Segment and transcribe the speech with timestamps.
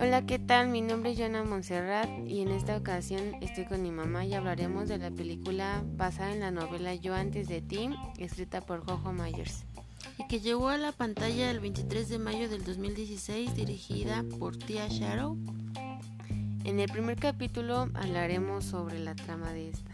[0.00, 0.70] Hola, ¿qué tal?
[0.70, 4.88] Mi nombre es Joana Montserrat y en esta ocasión estoy con mi mamá y hablaremos
[4.88, 9.64] de la película basada en la novela Yo antes de ti, escrita por Jojo Myers.
[10.18, 14.88] Y que llegó a la pantalla el 23 de mayo del 2016, dirigida por Tia
[14.88, 15.38] Shadow.
[16.64, 19.92] En el primer capítulo hablaremos sobre la trama de esta.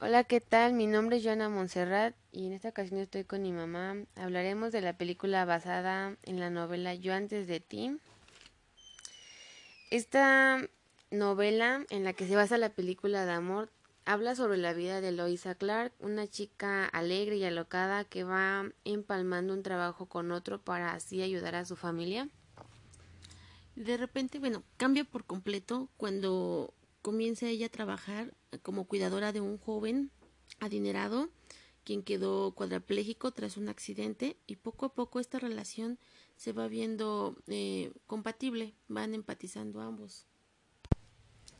[0.00, 0.74] Hola, ¿qué tal?
[0.74, 3.96] Mi nombre es Joana Montserrat y en esta ocasión estoy con mi mamá.
[4.14, 7.98] Hablaremos de la película basada en la novela Yo antes de ti.
[9.90, 10.64] Esta
[11.10, 13.72] novela en la que se basa la película de amor
[14.04, 19.52] habla sobre la vida de Loisa Clark, una chica alegre y alocada que va empalmando
[19.52, 22.28] un trabajo con otro para así ayudar a su familia.
[23.74, 29.58] De repente, bueno, cambia por completo cuando comienza ella a trabajar como cuidadora de un
[29.58, 30.10] joven
[30.60, 31.30] adinerado
[31.88, 35.98] quien quedó cuadraplégico tras un accidente y poco a poco esta relación
[36.36, 40.26] se va viendo eh, compatible, van empatizando ambos.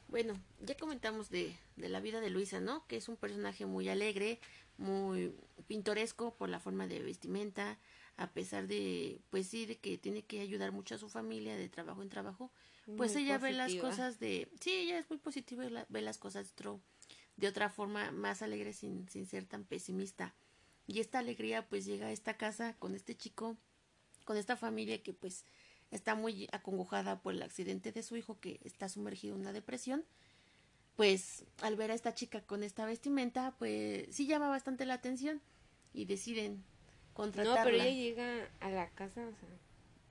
[0.06, 2.86] Bueno, ya comentamos de, de, la vida de Luisa, ¿no?
[2.86, 4.38] Que es un personaje muy alegre,
[4.76, 5.34] muy
[5.66, 7.78] pintoresco por la forma de vestimenta,
[8.18, 11.68] a pesar de, pues sí, de que tiene que ayudar mucho a su familia de
[11.68, 12.50] trabajo en trabajo,
[12.96, 16.54] pues ella ve las cosas de, sí, ella es muy positiva y ve las cosas
[16.56, 16.78] de,
[17.36, 20.34] de otra forma más alegre sin, sin ser tan pesimista.
[20.86, 23.56] Y esta alegría pues llega a esta casa con este chico,
[24.24, 25.44] con esta familia que pues
[25.92, 30.04] está muy acongojada por el accidente de su hijo que está sumergido en una depresión,
[30.96, 35.40] pues al ver a esta chica con esta vestimenta, pues sí llama bastante la atención
[35.92, 36.64] y deciden
[37.18, 37.58] contratarla.
[37.58, 39.48] No, pero ella llega a la casa o sea,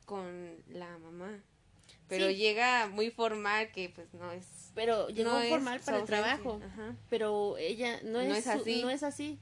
[0.05, 1.41] con la mamá.
[2.09, 6.59] Pero llega muy formal que pues no es pero llegó formal para el trabajo
[7.09, 8.81] pero ella no, es, así.
[8.81, 9.39] no es así.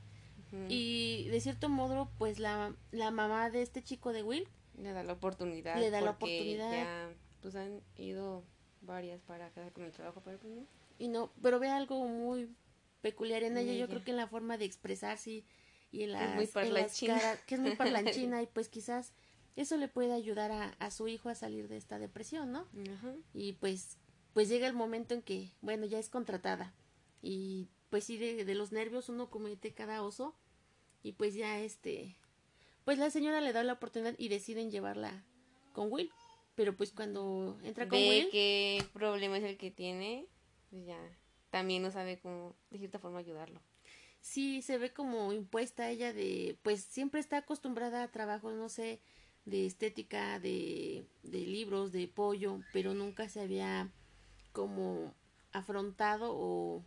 [0.69, 5.03] Y de cierto modo pues la, la mamá de este chico de Will le da
[5.03, 6.71] la oportunidad le da la oportunidad.
[6.71, 7.09] ya
[7.41, 8.43] pues han ido
[8.81, 10.65] varias para quedar con el trabajo pero pues no.
[10.99, 12.49] Y no pero ve algo muy
[13.01, 15.43] peculiar en ella, yo creo que en la forma de expresarse
[15.95, 16.47] y, en, la muy
[17.45, 19.13] que es muy parlanchina y pues quizás
[19.55, 22.67] eso le puede ayudar a, a su hijo a salir de esta depresión, ¿no?
[23.33, 23.97] Y pues,
[24.33, 26.73] pues llega el momento en que, bueno, ya es contratada
[27.21, 30.35] y pues sí, de, de los nervios uno comete cada oso
[31.01, 32.17] y pues ya este,
[32.83, 35.23] pues la señora le da la oportunidad y deciden llevarla
[35.73, 36.11] con Will.
[36.55, 38.29] Pero pues cuando entra con Ve Will...
[38.31, 40.25] qué problema es el que tiene,
[40.69, 40.97] pues ya
[41.49, 43.61] también no sabe cómo de cierta forma ayudarlo.
[44.25, 48.99] Sí, se ve como impuesta ella de, pues siempre está acostumbrada a trabajos, no sé,
[49.45, 53.91] de estética, de, de libros, de pollo, pero nunca se había
[54.51, 55.13] como
[55.51, 56.83] afrontado o,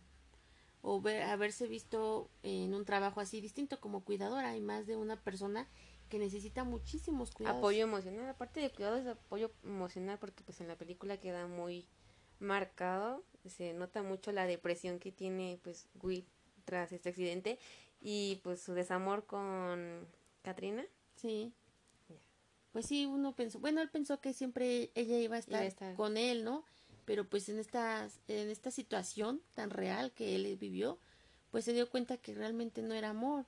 [0.81, 4.49] o ver, haberse visto en un trabajo así distinto como cuidadora.
[4.49, 5.65] Hay más de una persona
[6.09, 7.59] que necesita muchísimos cuidados.
[7.59, 11.87] Apoyo emocional, aparte de cuidados, apoyo emocional porque pues en la película queda muy
[12.41, 16.27] marcado, se nota mucho la depresión que tiene pues Will
[16.69, 17.57] tras este accidente
[17.99, 20.07] y pues su desamor con
[20.43, 20.85] Katrina.
[21.15, 21.53] Sí
[22.71, 26.43] pues sí, uno pensó, bueno, él pensó que siempre ella iba a estar, con él,
[26.43, 26.63] ¿no?
[27.05, 30.99] Pero pues en esta, en esta situación tan real que él vivió,
[31.49, 33.45] pues se dio cuenta que realmente no era amor,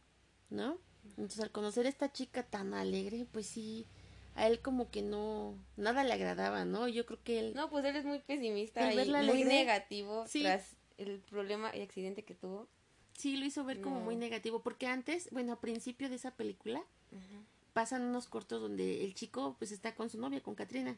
[0.50, 0.80] ¿no?
[1.10, 3.86] Entonces al conocer a esta chica tan alegre, pues sí,
[4.34, 6.88] a él como que no, nada le agradaba, ¿no?
[6.88, 7.54] Yo creo que él...
[7.54, 12.34] No, pues él es muy pesimista y muy negativo tras el problema y accidente que
[12.34, 12.68] tuvo.
[13.18, 16.84] Sí, lo hizo ver como muy negativo, porque antes, bueno, a principio de esa película,
[17.74, 20.98] pasan unos cortos donde el chico pues está con su novia, con Katrina.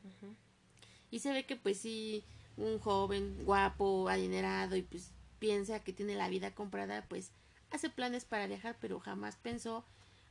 [1.11, 2.23] Y se ve que pues sí,
[2.57, 7.31] un joven guapo, adinerado y pues piensa que tiene la vida comprada, pues
[7.71, 9.85] hace planes para viajar, pero jamás pensó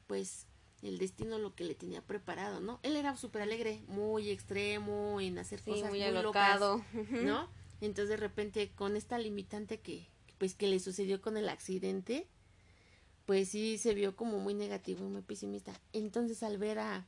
[0.06, 0.47] pues
[0.82, 2.81] el destino lo que le tenía preparado, ¿no?
[2.82, 6.84] Él era súper alegre, muy extremo en hacer cosas muy, alocado.
[7.10, 7.48] ¿no?
[7.81, 10.09] Entonces de repente con esta limitante que
[10.42, 12.27] pues que le sucedió con el accidente,
[13.27, 15.72] pues sí se vio como muy negativo y muy pesimista.
[15.92, 17.06] Entonces al ver a,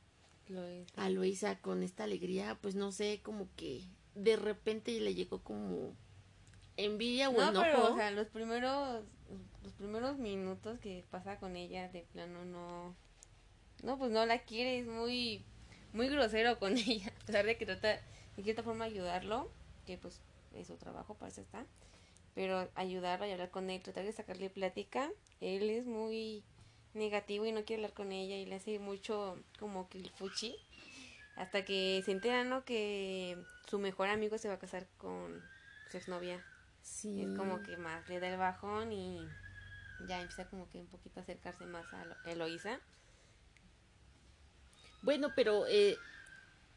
[0.95, 3.81] a Luisa con esta alegría, pues no sé, como que
[4.13, 5.97] de repente le llegó como
[6.77, 7.65] envidia o no, enojo.
[7.65, 9.03] Pero, o sea, los primeros,
[9.63, 12.95] los primeros minutos que pasa con ella, de plano no,
[13.83, 15.43] no, pues no la quiere, es muy,
[15.91, 17.99] muy grosero con ella, a pesar de que trata
[18.37, 19.51] de cierta forma ayudarlo,
[19.85, 20.21] que pues
[20.53, 21.65] es su trabajo, para eso está
[22.35, 25.09] pero ayudarlo y hablar con él, tratar de sacarle plática,
[25.41, 26.43] él es muy
[26.93, 30.55] negativo y no quiere hablar con ella y le hace mucho como que el fuchi
[31.35, 32.63] hasta que se entera, ¿no?
[32.63, 33.37] Que
[33.69, 35.41] su mejor amigo se va a casar con
[35.91, 36.43] su exnovia.
[36.83, 37.21] Sí.
[37.23, 39.27] Es como que más le da el bajón y
[40.07, 42.79] ya empieza como que un poquito a acercarse más a Elo- Eloísa.
[45.01, 45.97] Bueno, pero eh,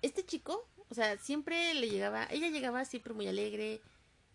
[0.02, 3.80] este chico, o sea, siempre le llegaba, ella llegaba siempre muy alegre.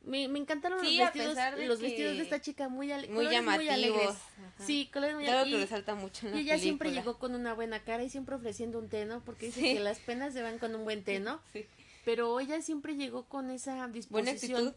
[0.03, 3.25] Me, me encantaron Sí, los vestidos, de los vestidos de esta chica muy, ale- Muy
[3.25, 3.94] colores muy alegres.
[4.01, 4.15] llamativos.
[4.38, 4.65] Ajá.
[4.65, 7.53] Sí, colores muy Claro que resalta mucho en Y la ella siempre llegó con una
[7.53, 9.21] buena cara y siempre ofreciendo un té, ¿no?
[9.23, 9.73] Porque dice Sí.
[9.75, 11.39] que las penas se van con un buen té, ¿no?
[11.53, 11.65] Sí.
[12.03, 14.11] Pero ella siempre llegó con esa disposición.
[14.11, 14.73] Buena actitud.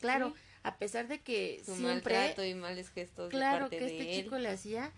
[0.00, 0.40] Claro, Sí.
[0.62, 3.90] a pesar de que Su siempre maltrato y males gestos claro de parte que de
[4.00, 4.24] este él.
[4.24, 4.92] chico le hacía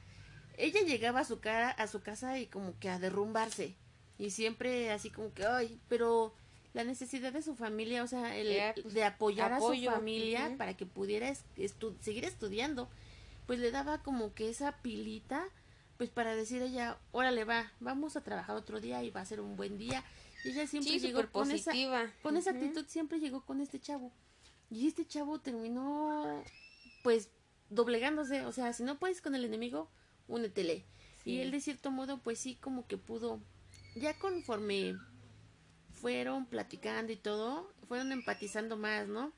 [0.58, 3.74] ella llegaba a su cara a su casa y como que a derrumbarse
[4.16, 6.32] y siempre así como que ay pero
[6.76, 10.55] la necesidad de su familia o sea el Era, pues, de apoyar a su familia
[10.58, 12.88] para que pudiera estu- seguir estudiando
[13.46, 15.43] pues le daba como que esa pilita
[15.96, 19.40] pues para decir ella órale va vamos a trabajar otro día y va a ser
[19.40, 20.05] un buen día
[20.44, 21.73] y ella siempre Sí, llegó con esa
[22.23, 24.12] con esa actitud siempre llegó con este chavo.
[24.70, 26.43] Y este chavo terminó,
[27.02, 27.31] pues,
[27.70, 28.44] doblegándose.
[28.46, 29.88] O sea, si no puedes con el enemigo,
[30.28, 30.84] únetele.
[31.25, 33.40] Y él, de cierto modo, pues sí, como que pudo.
[33.96, 34.96] Ya conforme
[36.00, 39.32] fueron platicando y todo, fueron empatizando más, ¿no?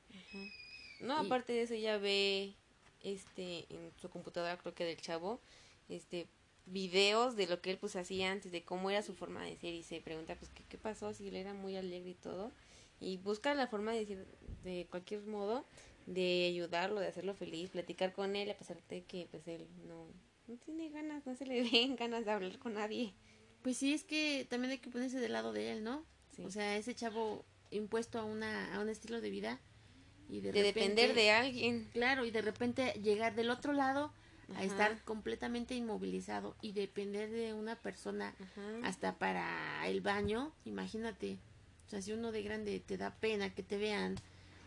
[1.01, 2.55] No, Y- aparte de eso ya ve
[3.03, 5.41] este en su computadora creo que del chavo
[5.89, 6.27] este
[6.67, 9.73] videos de lo que él pues hacía antes de cómo era su forma de ser
[9.73, 12.53] y se pregunta pues qué, qué pasó si él era muy alegre y todo
[13.01, 14.27] y busca la forma de decir
[14.65, 15.65] de cualquier modo
[16.07, 20.09] de ayudarlo de hacerlo feliz platicar con él a pesar de que pues él no
[20.49, 23.15] no tiene ganas no se le ven ganas de hablar con nadie
[23.63, 26.05] Pues sí, es que también hay que ponerse del lado de él, ¿no?
[26.39, 26.45] Sí.
[26.47, 29.59] O sea, ese chavo impuesto a, una, a un estilo de vida
[30.31, 34.11] y de, de depender de alguien Claro, y de repente llegar del otro lado
[34.57, 38.63] a estar completamente inmovilizado y depender de una persona Ajá.
[38.89, 41.37] hasta para el baño, imagínate.
[41.87, 44.15] O sea, si uno de grande te da pena que te vean,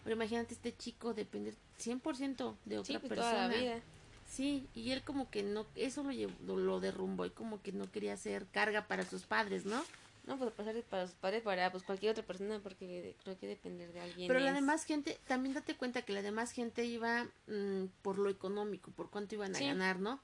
[0.03, 3.31] pero imagínate este chico depender 100% de otra sí pues persona.
[3.31, 3.81] toda la vida
[4.27, 7.71] Sí, y él como que no, eso lo, llevó- lo, lo derrumbó y como que
[7.73, 9.83] no quería ser carga para sus padres, ¿no?
[10.25, 13.91] No, pues de para sus padres, para pues cualquier otra persona, porque creo que depender
[13.91, 14.27] de alguien.
[14.27, 18.19] Pero la es- demás gente, también date cuenta que la demás gente iba mm, por
[18.19, 19.65] lo económico, por cuánto iban a Sí.
[19.65, 20.21] ganar, ¿no?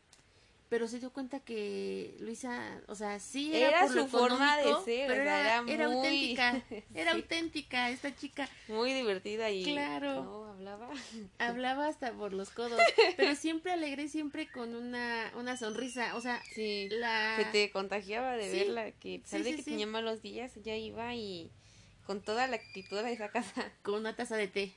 [0.69, 4.57] Pero se dio cuenta que Luisa, o sea, sí era, Era por lo su forma
[4.57, 6.61] de ser, pero era, era era muy- auténtica,
[6.93, 7.17] era Sí.
[7.21, 8.49] auténtica esta chica.
[8.67, 9.63] Muy divertida y.
[9.63, 10.23] Claro.
[10.25, 10.89] No, hablaba.
[11.39, 12.81] Hablaba hasta por los codos,
[13.15, 16.89] pero siempre alegre, siempre con una, una sonrisa, o sea, Sí.
[16.91, 17.37] la...
[17.37, 18.57] Se te contagiaba de Sí.
[18.59, 21.49] verla, que a pesar de que tenía malos días, ella iba y.
[22.05, 23.71] Con toda la actitud de esa casa.
[23.83, 24.73] con una taza de té.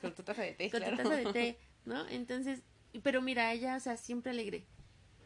[0.00, 2.08] Con tu taza de té, con tu taza de té, ¿no?
[2.08, 2.60] Entonces,
[3.02, 4.64] pero mira, ella, o sea, siempre alegre.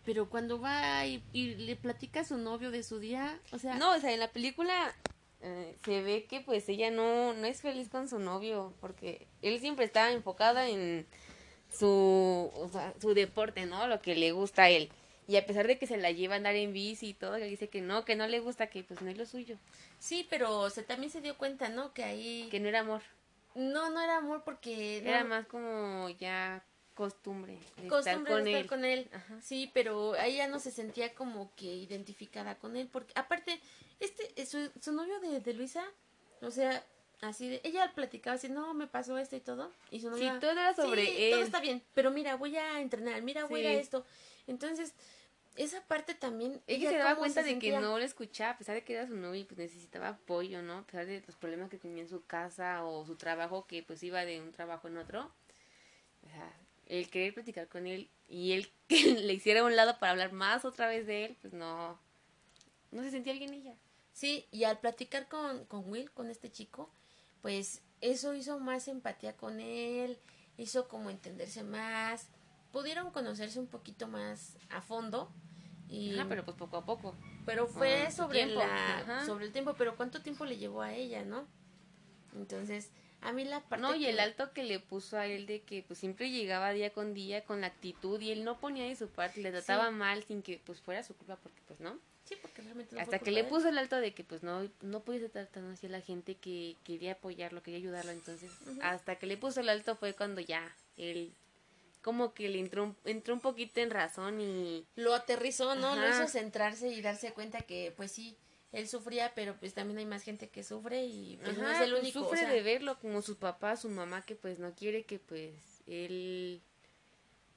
[0.07, 3.75] Pero cuando va y, y le platica a su novio de su día, o sea,
[3.75, 4.95] No, o sea, en la película
[5.43, 9.61] eh, se ve que pues ella no, no es feliz con su novio, porque él
[9.61, 11.07] siempre estaba enfocado en
[11.71, 13.87] su, o sea, su deporte, ¿no?
[13.89, 14.91] Lo que le gusta a él.
[15.29, 17.51] Y a pesar de que se la lleva a andar en bici y todo, él
[17.51, 19.59] dice que no, que no le gusta, que pues no es lo suyo,
[19.99, 21.93] sí, pero se también se dio cuenta, ¿no?
[21.93, 23.03] Que ahí que no era amor,
[23.57, 26.65] no, no era amor porque no- era más como ya
[26.97, 28.67] costumbre de costumbre estar con de estar él.
[28.67, 29.11] con él.
[29.13, 29.41] Ajá.
[29.41, 33.61] Sí, pero ella no se sentía como que identificada con él, porque aparte,
[34.01, 35.85] este, su, su novio de, de Luisa,
[36.41, 36.85] o sea,
[37.21, 40.41] así de, ella platicaba así, no, me pasó esto y todo, y su Sí, novio,
[40.41, 41.31] todo era sobre "Sí, él.
[41.31, 43.77] todo está bien, pero mira, voy a entrenar, mira, voy a Sí.
[43.79, 44.05] esto,
[44.49, 44.95] entonces,
[45.55, 48.75] esa parte también, Ella se daba cuenta se de que no le escuchaba, a pesar
[48.75, 50.79] de que era su novio y pues necesitaba apoyo, ¿no?
[50.79, 54.03] A pesar de los problemas que tenía en su casa o su trabajo, que pues
[54.03, 55.33] iba de un trabajo en otro.
[56.23, 56.53] O sea,
[56.87, 60.33] el querer platicar con él y él que le hiciera a un lado para hablar
[60.33, 61.99] más otra vez de él, pues no,
[62.91, 63.75] no se sentía bien ella.
[64.13, 66.91] Sí, y al platicar con, con Will, con este chico,
[67.43, 70.19] pues eso hizo más empatía con él,
[70.57, 72.29] hizo como entenderse más,
[72.73, 75.31] pudieron conocerse un poquito más a fondo.
[75.89, 77.15] Y, Ajá, pero pues poco a poco.
[77.45, 79.27] pero fue sobre tiempo, la ajá.
[79.27, 81.47] sobre el tiempo, pero cuánto tiempo le llevó a ella, ¿no?
[82.35, 82.91] Entonces,
[83.27, 85.83] a mí la parte No, y el alto que le puso a él de que
[85.83, 89.09] pues siempre llegaba día con día con la actitud y él no ponía de su
[89.09, 91.99] parte, le trataba mal sin que pues fuera su culpa porque pues no.
[92.25, 95.01] Sí, porque realmente no Hasta que le puso el alto de que pues no, no
[95.01, 98.11] pudiese tan así a la gente que quería apoyarlo, quería ayudarlo.
[98.13, 98.51] Entonces,
[98.83, 101.33] hasta que le puso el alto fue cuando ya él
[102.03, 105.97] como que le entró, un- entró un poquito en razón y lo aterrizó, ¿no?
[105.97, 106.11] Lo Ajá.
[106.25, 108.37] hizo centrarse y darse cuenta que, pues sí,
[108.77, 111.91] él sufría, pero pues también hay más gente que sufre y pues no es el
[111.91, 112.21] pues, único.
[112.21, 115.19] o sufre sea, de verlo como su papá, su mamá que pues no quiere que
[115.19, 115.55] pues
[115.87, 116.61] él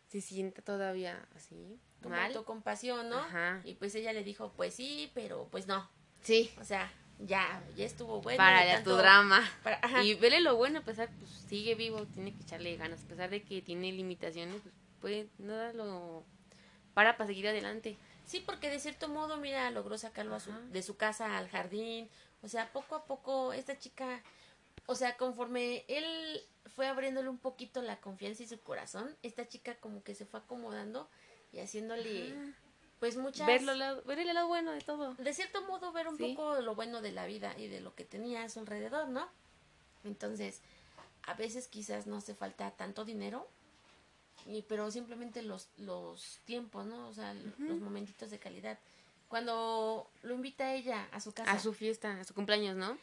[0.07, 2.27] se sienta todavía así como mal.
[2.27, 3.17] autocompasión, ¿no?
[3.19, 3.61] Ajá.
[3.65, 5.89] Y pues ella le dijo, pues sí, pero pues no.
[6.21, 8.37] Sí, O sea, ya, ya estuvo bueno.
[8.37, 9.41] para ya tanto- tu drama.
[9.63, 10.03] para- ajá.
[10.03, 13.29] Y vele lo bueno, a pesar, pues sigue vivo, tiene que echarle ganas, a pesar
[13.29, 16.23] de que tiene limitaciones, pues puede, nada lo
[16.93, 17.97] para para seguir adelante.
[18.29, 22.07] Sí, porque de cierto modo, mira, logró sacarlo a su, de su casa al jardín.
[22.43, 24.21] O sea, poco a poco esta chica,
[24.85, 26.39] o sea, conforme él
[26.75, 30.41] fue abriéndole un poquito la confianza y su corazón, esta chica como que se fue
[30.41, 31.09] acomodando
[31.51, 32.35] y haciéndole
[32.99, 35.15] pues muchas ver, lado, ver el lado bueno de todo.
[35.15, 38.05] De cierto modo ver un poco lo bueno de la vida y de lo que
[38.05, 39.27] tenía a su alrededor no
[40.03, 40.61] entonces
[41.23, 43.49] a veces quizás no hace falta tanto dinero
[44.49, 48.79] y pero simplemente los los tiempos no o sea los momentitos de calidad
[49.27, 52.97] cuando lo invita a ella a su casa a su fiesta a su cumpleaños no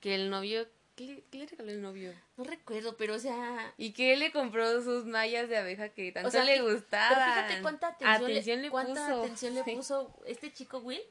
[0.00, 2.14] que el novio ¿Qué le, regaló el novio?
[2.38, 3.74] No recuerdo, pero o sea.
[3.76, 7.18] Y que él le compró sus mallas de abeja que tanto le gustaban.
[7.18, 9.22] Pero fíjate cuánta atención, le, cuánta puso.
[9.22, 11.02] atención le puso este chico Will.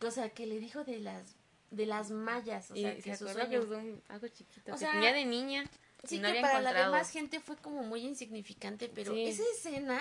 [0.00, 1.34] O sea, que le dijo de las
[1.72, 2.70] de las mallas.
[2.70, 4.72] O sea, que se que usó algo chiquito.
[4.72, 5.64] O sea, tenía de niña.
[6.04, 10.00] Sí, que para la demás gente fue como muy insignificante, pero esa escena.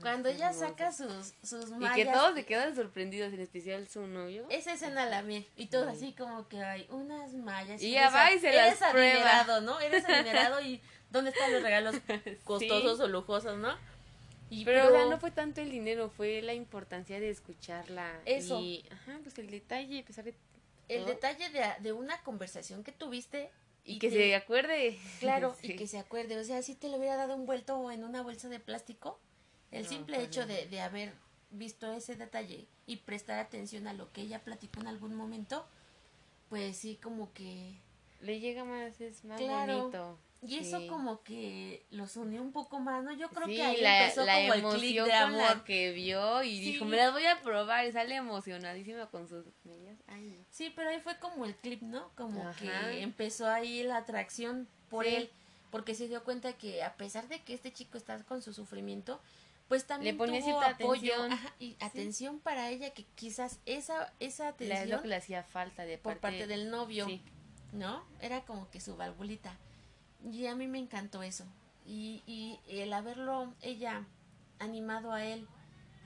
[0.00, 1.96] Cuando ella saca sus, sus mallas.
[1.96, 4.46] Y que todos se quedan sorprendidos, en especial su novio.
[4.50, 5.48] Esa escena la vi.
[5.56, 7.82] Y todos así como que hay unas mallas.
[7.82, 9.60] Y ya va y se las prueba.
[9.60, 9.80] ¿no?
[9.80, 11.96] Eres adinerado y ¿dónde están los regalos
[12.44, 13.74] costosos o lujosos, no?
[14.50, 18.20] Y, pero, o sea, no fue tanto el dinero, fue la importancia de escucharla.
[18.24, 18.60] Eso.
[18.60, 20.34] Y, ajá, pues el detalle, pesar de
[20.88, 23.50] El detalle de, de una conversación que tuviste
[23.88, 24.98] y, que, se acuerde.
[25.20, 26.38] Claro, y que se acuerde.
[26.38, 29.18] O sea, si te lo hubiera dado envuelto en una bolsa de plástico,
[29.70, 31.12] el simple hecho de, de haber
[31.50, 35.66] visto ese detalle y prestar atención a lo que ella platicó en algún momento,
[36.48, 37.76] pues sí, como que...
[38.20, 40.18] Le llega más, es más bonito.
[40.40, 43.12] Y eso como que los unió un poco más, ¿no?
[43.12, 45.64] Yo creo que ahí la, empezó como el clic de amor.
[45.64, 49.98] que vio y dijo, me las voy a probar y sale emocionadísima con sus medias.
[50.50, 52.10] Sí, pero ahí fue como el clip, ¿no?
[52.14, 55.28] Como que empezó ahí la atracción por él,
[55.70, 59.20] porque se dio cuenta que a pesar de que este chico está con su sufrimiento,
[59.66, 61.14] pues también le ponía tuvo apoyo
[61.58, 65.84] y atención para ella que quizás esa esa atención es lo que le hacía falta
[65.84, 67.06] de por parte del novio
[67.72, 69.54] no era como que su valvulita
[70.22, 71.44] y a mí me encantó eso
[71.84, 74.06] y, y el haberlo ella
[74.58, 75.46] animado a él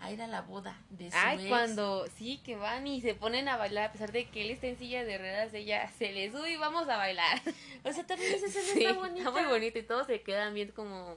[0.03, 3.49] a ir a la boda de su Ay, cuando sí que van y se ponen
[3.49, 6.31] a bailar a pesar de que él está en silla de ruedas, ella se le
[6.31, 7.41] sube y vamos a bailar.
[7.85, 9.29] O sea, también esa escena está bonita.
[9.29, 11.17] Está muy bonita y todos se quedan bien como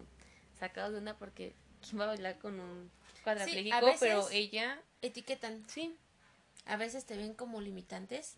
[0.60, 2.92] sacados de una porque quién va a bailar con un
[3.24, 5.64] cuadrapléjico, pero ella etiquetan.
[5.68, 5.96] Sí.
[6.66, 8.36] A veces te ven como limitantes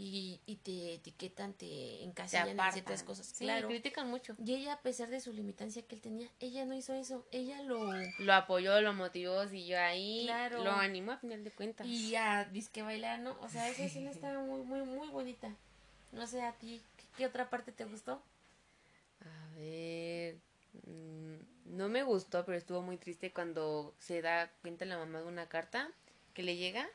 [0.00, 3.26] y, y te etiquetan, te encasillan en ciertas cosas.
[3.26, 3.66] Sí, claro.
[3.66, 4.36] critican mucho.
[4.44, 7.26] Y ella, a pesar de su limitancia que él tenía, ella no hizo eso.
[7.32, 7.92] Ella lo...
[8.20, 10.22] Lo apoyó, lo motivó, siguió ahí.
[10.26, 10.62] Claro.
[10.62, 11.84] Lo animó a final de cuentas.
[11.84, 13.36] Y ya, que bailar, ¿no?
[13.40, 15.52] O sea, esa escena está muy, muy, muy bonita.
[16.12, 16.80] No sé, a ti,
[17.16, 18.22] ¿qué, otra parte te gustó?
[19.20, 20.36] A ver...
[20.86, 25.26] Mm, no me gustó, pero estuvo muy triste cuando se da cuenta la mamá de
[25.26, 25.90] una carta
[26.34, 26.88] que le llega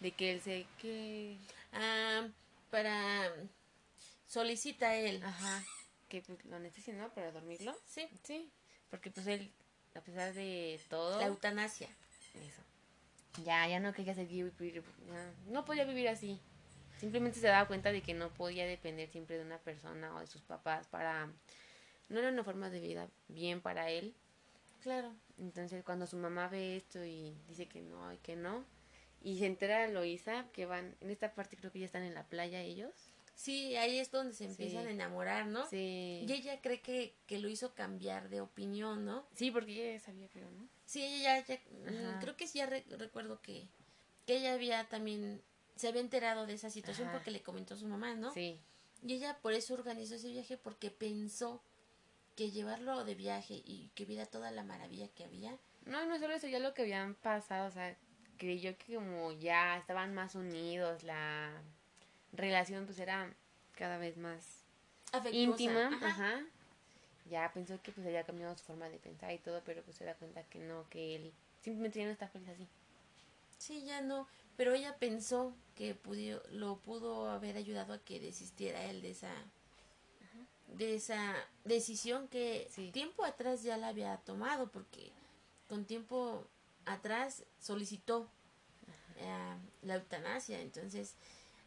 [0.00, 1.38] de que él se que
[1.72, 2.26] ah,
[2.72, 3.32] para
[4.26, 5.22] solicita él.
[5.22, 5.62] Ajá
[6.08, 7.74] que pues lo necesita no para dormirlo.
[7.86, 8.06] Sí.
[8.22, 8.52] Sí
[8.92, 9.50] porque pues él
[9.94, 11.88] a pesar de todo la eutanasia.
[12.34, 12.62] eso.
[13.42, 14.52] Ya ya no quería seguir
[15.46, 16.38] no podía vivir así.
[17.00, 20.26] Simplemente se daba cuenta de que no podía depender siempre de una persona o de
[20.26, 21.32] sus papás para
[22.10, 24.14] no era una forma de vida bien para él.
[24.82, 25.14] Claro.
[25.38, 28.66] Entonces cuando su mamá ve esto y dice que no y que no,
[29.22, 32.24] y se entera Loisa que van, en esta parte creo que ya están en la
[32.24, 32.92] playa ellos.
[33.34, 35.66] Sí, ahí es donde se empiezan a enamorar, ¿no?
[35.68, 36.24] Sí.
[36.28, 39.26] Y ella cree que, que lo hizo cambiar de opinión, ¿no?
[39.34, 40.68] Sí, porque ella ya sabía, creo, ¿no?
[40.84, 43.66] Sí, ella ya, mm, creo que sí, ya recuerdo que,
[44.26, 45.40] que ella había también,
[45.76, 48.32] se había enterado de esa situación porque le comentó a su mamá, ¿no?
[48.32, 48.60] Sí.
[49.02, 51.62] Y ella por eso organizó ese viaje porque pensó
[52.36, 55.58] que llevarlo de viaje y que viera toda la maravilla que había.
[55.86, 57.96] No, no solo eso, ya lo que habían pasado, o sea,
[58.42, 61.52] creyó que como ya estaban más unidos, la
[62.32, 63.32] relación pues era
[63.76, 64.64] cada vez más
[65.30, 66.44] íntima, ajá.
[67.30, 70.04] Ya pensó que pues había cambiado su forma de pensar y todo, pero pues se
[70.04, 72.66] da cuenta que no, que él simplemente ya no está feliz así.
[73.58, 78.82] Sí, ya no, pero ella pensó que pudo, lo pudo haber ayudado a que desistiera
[78.86, 79.32] él de esa
[80.66, 85.12] de esa decisión que tiempo atrás ya la había tomado porque
[85.68, 86.44] con tiempo
[86.86, 88.28] atrás solicitó
[89.16, 90.60] eh, la eutanasia.
[90.60, 91.14] Entonces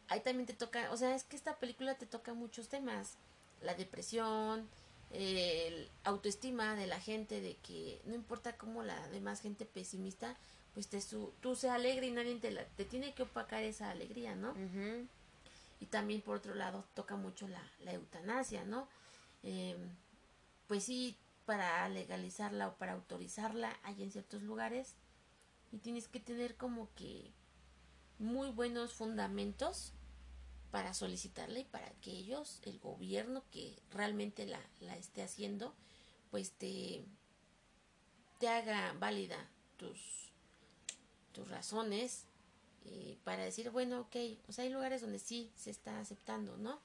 [0.08, 3.14] ahí también te toca o sea es que esta película te toca muchos temas.
[3.62, 4.68] La depresión
[5.12, 10.36] el autoestima de la gente de que no importa cómo la demás gente pesimista
[10.74, 13.90] pues te su, tú sea alegre y nadie te, la, te tiene que opacar esa
[13.90, 14.52] alegría no
[15.80, 18.88] y también por otro lado toca mucho la, la eutanasia, ¿no?
[19.42, 19.76] Em,
[20.66, 24.94] pues sí, para legalizarla o para autorizarla hay en ciertos lugares
[25.76, 27.30] y tienes que tener como que
[28.18, 29.92] muy buenos fundamentos
[30.70, 35.74] para solicitarla y para que ellos, el gobierno que realmente la, la esté haciendo,
[36.30, 37.04] pues te,
[38.38, 39.36] te haga válida
[39.76, 40.32] tus,
[41.32, 42.24] tus razones
[42.86, 44.16] eh, para decir, bueno, ok,
[44.48, 46.80] o sea, hay lugares donde sí se está aceptando, ¿no?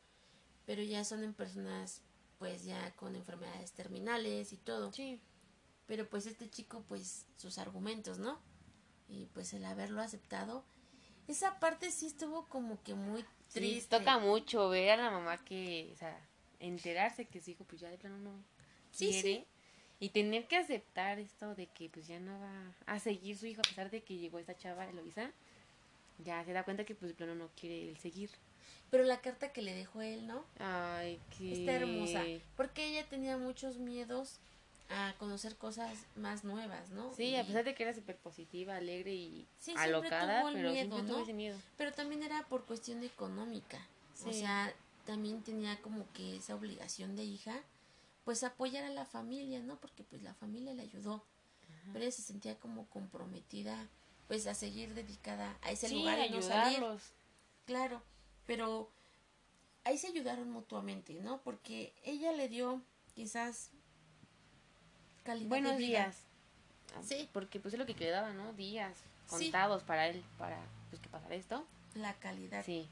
[0.65, 2.01] Pero ya son en personas,
[2.39, 4.91] pues ya con enfermedades terminales y todo.
[4.91, 5.21] Sí.
[5.87, 8.50] Pero pues este chico, pues sus argumentos, ¿no?
[9.11, 10.63] Y pues el haberlo aceptado,
[11.27, 13.99] esa parte sí estuvo como que muy Sí, triste.
[13.99, 16.17] toca mucho ver a la mamá que, o sea,
[16.59, 18.31] enterarse que su hijo pues ya de plano no
[18.97, 19.45] quiere sí.
[19.99, 23.59] y tener que aceptar esto de que pues ya no va a seguir su hijo
[23.59, 25.31] a pesar de que llegó esta chava Eloisa,
[26.23, 28.29] ya se da cuenta que pues de plano no quiere él seguir.
[28.89, 30.45] Pero la carta que le dejó él, ¿no?
[30.59, 32.23] Ay, que Está hermosa.
[32.55, 34.39] Porque ella tenía muchos miedos
[34.93, 37.13] a conocer cosas más nuevas, ¿no?
[37.15, 40.49] Sí, Y- a pesar de que era súper positiva, alegre y Sí, siempre alocada, tuvo
[40.49, 41.23] el pero miedo, tuvo ¿no?
[41.23, 41.57] ese miedo.
[41.77, 43.79] Pero también era por cuestión económica.
[44.25, 44.39] O Sí.
[44.39, 44.73] sea,
[45.05, 47.55] también tenía como que esa obligación de hija,
[48.25, 49.77] pues apoyar a la familia, ¿no?
[49.77, 51.23] Porque pues la familia le ayudó.
[51.93, 53.87] Pero ella se sentía como comprometida,
[54.27, 56.77] pues a seguir dedicada a ese sí, lugar y no salir.
[56.77, 57.01] ayudarlos.
[57.65, 58.01] Claro,
[58.45, 58.91] pero
[59.83, 61.41] ahí se ayudaron mutuamente, ¿no?
[61.41, 62.81] Porque ella le dio
[63.15, 63.71] quizás
[65.23, 65.87] calidad Buenos de vida.
[66.05, 66.17] días.
[66.95, 67.29] Ah, Sí.
[67.33, 68.53] Porque pues es lo que quedaba, ¿no?
[68.53, 68.97] Días
[69.27, 69.45] Sí.
[69.45, 70.57] contados para él, para
[70.89, 71.65] pues que pasara esto.
[71.95, 72.63] La calidad.
[72.65, 72.87] Sí,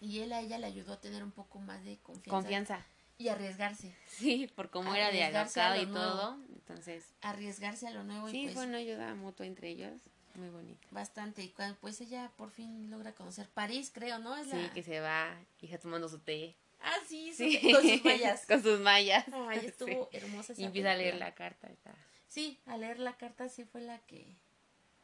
[0.00, 2.30] Y él a ella le ayudó a tener un poco más de confianza.
[2.30, 2.86] confianza.
[3.18, 3.92] Y arriesgarse.
[4.06, 6.10] Sí, por cómo era de Arriesgarse a alocado y nuevo.
[6.12, 6.38] todo.
[6.54, 10.00] Entonces, Arriesgarse a lo nuevo sí, y pues fue una ayuda mutua entre ellos.
[10.36, 10.86] Muy bonita.
[10.92, 11.42] bastante.
[11.42, 14.36] Y cuando pues ella por fin logra conocer París, creo, ¿no?
[14.36, 16.54] Es Sí, la- que se va, hija tomando su té.
[16.80, 18.46] Ah, sí, Sí, con sus mallas.
[18.48, 19.24] Con sus mallas.
[19.32, 20.16] Ay, estuvo Sí.
[20.16, 21.68] hermosa esa Y empieza a leer la carta.
[21.68, 21.94] Está.
[22.28, 24.36] Sí, a leer la carta sí fue la que...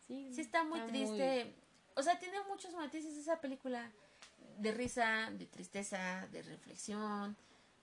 [0.06, 1.54] Sí, Sí está muy triste.
[1.96, 3.90] O sea, tiene muchos matices esa película.
[4.58, 7.36] De risa, de tristeza, de reflexión,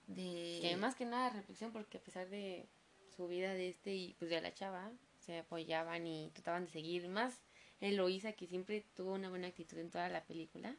[0.06, 0.58] de...
[0.62, 2.66] Que más que nada reflexión, porque a pesar de
[3.14, 7.08] su vida de este y pues de la chava, se apoyaban y trataban de seguir.
[7.08, 7.34] Más
[7.80, 10.74] Eloísa, que siempre tuvo una buena actitud en toda la película.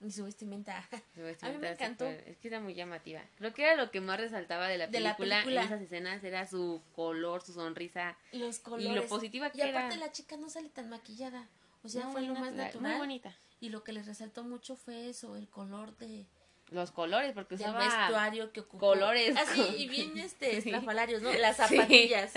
[0.00, 0.88] Y su vestimenta.
[1.14, 2.06] Su vestimenta me encantó.
[2.06, 3.20] Es que era muy llamativa.
[3.36, 6.22] Creo que era lo que más resaltaba de la De la película, en esas escenas
[6.22, 8.16] era su color, su sonrisa.
[8.32, 8.86] Los colores.
[8.86, 10.06] Y lo positiva que Y aparte era.
[10.06, 11.48] la chica no sale tan maquillada.
[11.82, 12.92] O sea, No, fue lo más natural.
[12.92, 13.34] Muy bonita.
[13.60, 16.26] Y lo que les resaltó mucho fue eso, el color de,
[16.70, 18.78] Los colores, porque del usaba vestuario que ocupó.
[18.78, 20.68] colores Así, con- y bien este, Sí.
[20.70, 21.32] estrafalarios, ¿no?
[21.38, 22.32] Las zapatillas.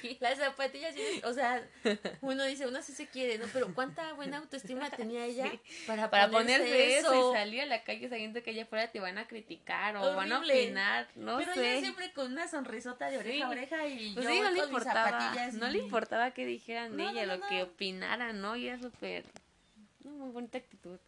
[0.00, 0.16] Sí.
[0.20, 1.66] Las zapatillas, o sea,
[2.20, 3.46] uno dice, uno sí se quiere, ¿no?
[3.52, 5.60] Pero cuánta buena autoestima tenía ella Sí.
[5.86, 9.00] para, Para ponerse, ponerse eso, y salir a la calle sabiendo que allá afuera te
[9.00, 10.62] van a criticar o van a Horrible.
[10.64, 11.72] opinar, no Pero sé.
[11.72, 15.10] ella siempre con una sonrisota de oreja a oreja y Pues yo no le importaba,
[15.10, 17.64] zapatillas no le importaba que dijeran de No, ella, no, lo no, que no.
[17.64, 18.54] opinaran, ¿no?
[18.54, 19.24] Y era súper,
[20.04, 20.98] muy bonita actitud.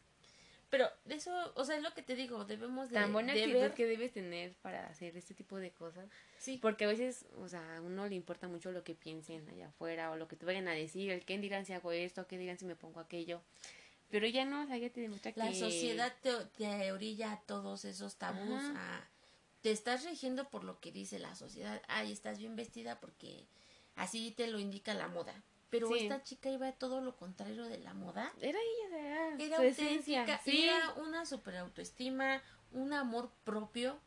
[0.70, 3.61] Pero eso, o sea, es lo que te digo, debemos de, Tan buena de actitud
[3.61, 3.74] ver.
[3.74, 6.09] que debes tener para hacer este tipo de cosas.
[6.38, 9.68] Sí, Porque a veces, o sea, a uno le importa mucho lo que piensen allá
[9.68, 12.37] afuera o lo que te vayan a decir, el qué dirán si hago esto, qué
[12.37, 13.40] dirán si me pongo aquello.
[14.11, 15.54] Pero ella no, o sea, ella te demuestra la que...
[15.54, 19.09] sociedad te, te orilla a todos esos tabús, a-
[19.62, 21.83] te estás rigiendo por lo que dice la sociedad.
[21.88, 23.46] Ay, estás bien vestida porque
[23.96, 25.42] así te lo indica la moda.
[25.70, 25.98] Pero Sí.
[25.98, 28.33] esta chica iba a todo lo contrario de la moda.
[28.40, 30.64] Era ella, era, Era auténtica, Sí.
[30.64, 33.98] era una super autoestima, un amor propio,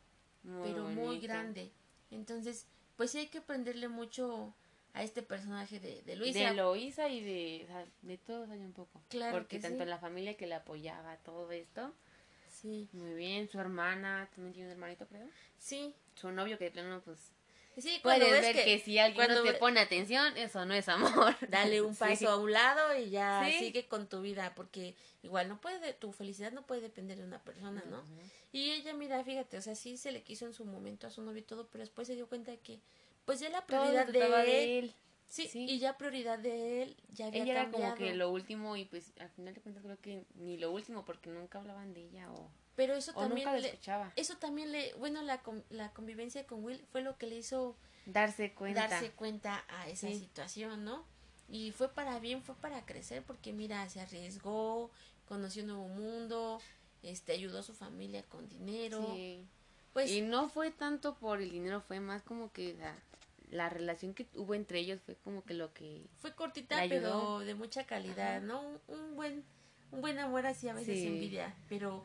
[0.64, 1.72] pero muy grande.
[2.10, 4.54] Entonces, pues sí hay que aprenderle mucho
[4.94, 6.38] a este personaje de, de Luisa.
[6.40, 9.00] De Eloísa y de, o sea, de todos hay un poco.
[9.08, 9.88] Claro Porque que tanto sí.
[9.88, 11.94] la familia que le apoyaba, todo esto.
[12.50, 15.28] Sí, Muy bien, su hermana, también tiene un hermanito, creo.
[15.58, 15.94] sí.
[16.14, 17.32] Su novio que de plano, pues...
[17.78, 20.74] Sí, cuando Puedes ves ver que, si alguien no te ve- pone atención, eso no
[20.74, 21.34] es amor.
[21.48, 22.26] dale un paso Sí.
[22.26, 23.58] a un lado y ya Sí.
[23.58, 27.42] sigue con tu vida, porque igual no puede, tu felicidad no puede depender de una
[27.42, 28.02] persona, ¿no?
[28.52, 31.22] Y ella, mira, fíjate, o sea, sí se le quiso en su momento a su
[31.22, 32.78] novio y todo, pero después se dio cuenta de que,
[33.24, 34.94] pues ya la prioridad de él, de él.
[35.28, 35.64] Sí, Sí.
[35.66, 39.14] y ya prioridad de él ya había Ella era como que lo último y pues
[39.18, 42.50] al final de cuentas creo que ni lo último porque nunca hablaban de ella o,
[42.76, 44.12] Pero eso o también nunca le, escuchaba.
[44.16, 48.52] eso también le, bueno, la, la convivencia con Will fue lo que le hizo Darse
[48.52, 48.88] cuenta.
[48.88, 50.18] darse cuenta a esa Sí.
[50.18, 51.04] situación, ¿no?
[51.48, 54.90] Y fue para bien, fue para crecer, porque mira, se arriesgó,
[55.28, 56.60] conoció un nuevo mundo,
[57.02, 59.46] este, ayudó a su familia con dinero, Sí.
[59.92, 62.96] pues y no fue tanto por el dinero, fue más como que la,
[63.50, 66.06] la relación que hubo entre ellos fue como que lo que...
[66.20, 68.40] fue cortita, pero de mucha calidad, Ajá.
[68.46, 68.62] ¿no?
[68.62, 69.44] Un, un buen,
[69.90, 71.06] un buen amor así a veces Sí.
[71.08, 72.02] envidia, pero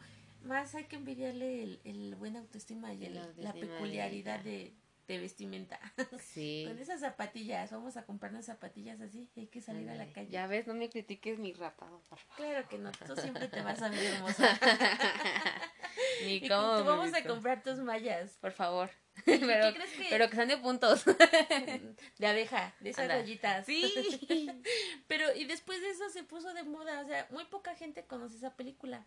[0.48, 4.74] más hay que envidiarle el, el buen autoestima y El la peculiaridad de,
[5.08, 5.80] de vestimenta.
[6.20, 6.66] Sí.
[6.68, 10.30] Con esas zapatillas, vamos a comprarnos zapatillas así, hay que salir a la calle.
[10.30, 12.36] Ya ves, no me critiques mi rapado, por favor.
[12.36, 14.60] Claro que no, tú siempre te vas a ver hermosa.
[16.24, 18.90] Ni Y cómo tú vamos a comprar tus mallas Por favor.
[19.26, 21.06] qué pero, crees que- pero que sean de puntos.
[21.06, 23.16] de abeja, de esas Anda.
[23.16, 23.66] rayitas.
[23.66, 24.50] Sí.
[25.08, 28.38] Pero y después de eso se puso de moda, o sea, muy poca gente conoce
[28.38, 29.06] esa película,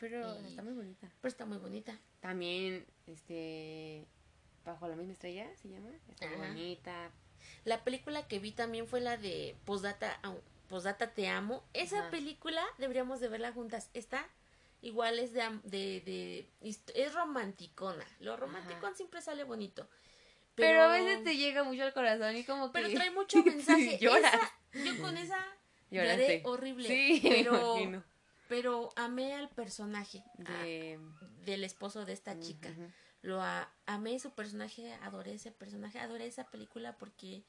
[0.00, 1.10] Pero Y- está muy bonita.
[1.20, 1.98] pero está muy bonita.
[2.20, 4.06] También, este.
[4.64, 5.90] Bajo la misma estrella se llama.
[6.08, 6.36] Está Ajá.
[6.36, 7.10] bonita.
[7.64, 11.64] La película que vi también fue la de Postdata, au- Postdata Te Amo.
[11.72, 12.10] Esa Ajá.
[12.10, 13.90] película deberíamos de verla juntas.
[13.94, 14.28] Está
[14.82, 16.48] igual es de, de, de
[16.94, 18.04] es romanticona.
[18.20, 19.88] Lo romanticón siempre sale bonito.
[20.54, 22.72] Pero, a veces te llega mucho al corazón y como que.
[22.82, 23.98] pero trae mucho mensaje.
[24.00, 24.34] Lloras.
[24.72, 25.38] Esa- yo con esa
[25.90, 26.22] Lloraste.
[26.22, 26.86] lloré horrible.
[26.88, 28.04] Sí, pero.
[28.50, 30.64] Pero amé al personaje a-
[31.44, 32.68] del esposo de esta chica.
[33.22, 37.44] Lo a- amé su personaje, adoré ese personaje, adoré esa película porque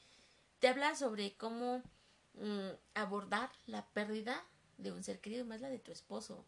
[0.59, 1.81] te habla sobre cómo
[2.35, 4.41] mm, abordar la pérdida
[4.77, 6.45] de un ser querido, más la de tu esposo.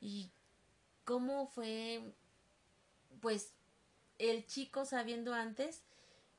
[0.00, 0.30] Y
[1.04, 2.12] cómo fue,
[3.20, 3.52] pues,
[4.18, 5.82] el chico sabiendo antes,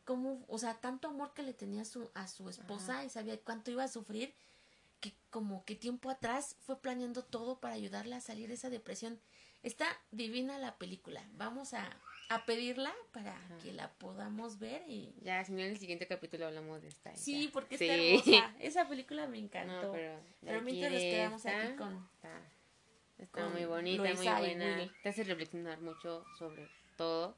[0.06, 3.40] cómo, o sea, tanto amor que le tenía a su, a su esposa y sabía
[3.40, 4.34] cuánto iba a sufrir,
[5.04, 9.20] que como que tiempo atrás fue planeando todo para ayudarla a salir de esa depresión.
[9.62, 11.22] Está divina la película.
[11.34, 11.90] Vamos a,
[12.30, 15.14] a pedirla para que la podamos ver y...
[15.22, 17.14] Ya, si no, en el siguiente capítulo hablamos de esta.
[17.18, 17.52] Sí, ya.
[17.52, 17.90] porque Sí.
[17.90, 18.56] está hermosa.
[18.62, 19.88] Esa película me encantó.
[19.88, 20.22] No, pero.
[20.62, 22.10] mientras nos quedamos esta, aquí con...
[22.16, 22.42] Está,
[23.18, 24.94] está con muy bonita, muy Luisa buena.
[25.04, 27.36] Te hace reflexionar mucho sobre todo.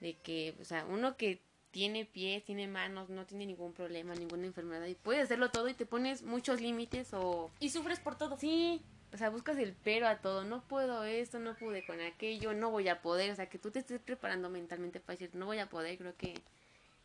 [0.00, 1.40] De que, o sea, uno que
[1.74, 5.74] tiene pies, tiene manos, no tiene ningún problema, ninguna enfermedad y puede hacerlo todo y
[5.74, 7.50] te pones muchos límites o.
[7.58, 8.38] Y sufres por todo.
[8.38, 8.80] Sí,
[9.12, 10.44] o sea, buscas el pero a todo.
[10.44, 13.32] No puedo esto, no pude con aquello, no voy a poder.
[13.32, 16.16] O sea, que tú te estés preparando mentalmente para decir, no voy a poder, creo
[16.16, 16.34] que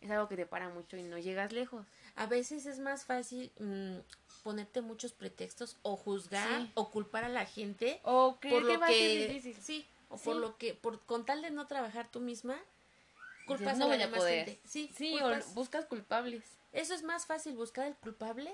[0.02, 1.84] es algo que te para mucho y no llegas lejos.
[2.16, 3.96] A veces es más fácil mm,
[4.44, 6.72] ponerte muchos pretextos o juzgar Sí.
[6.76, 9.56] o culpar a la gente O por lo va a ser que difícil.
[9.64, 12.56] sí o por lo que por con tal de no trabajar tú misma
[13.58, 14.46] culpas no a la voy a demás poder.
[14.46, 14.62] gente.
[14.68, 15.46] Sí, Sí, culpas.
[15.48, 16.44] o buscas culpables.
[16.74, 18.54] Eso es más fácil buscar el culpable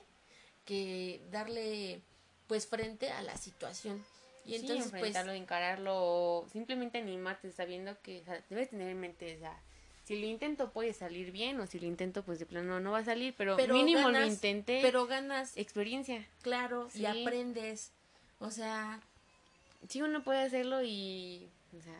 [0.65, 2.01] que darle
[2.47, 4.03] pues frente a la situación.
[4.45, 8.99] Y entonces pues enfrentarlo, encararlo, o simplemente animarte sabiendo que o sea, debes tener en
[8.99, 9.59] mente, o sea,
[10.03, 12.99] si lo intento puede salir bien, o si lo intento pues de plano no va
[12.99, 16.23] a salir, pero, pero mínimo lo intenté, pero ganas experiencia.
[16.43, 17.01] claro Sí.
[17.01, 17.91] y aprendes.
[18.39, 18.99] O sea,
[19.89, 21.99] Sí, uno puede hacerlo y, o sea,